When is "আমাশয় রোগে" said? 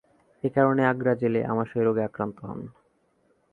1.45-2.03